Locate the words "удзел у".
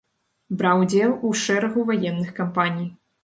0.85-1.33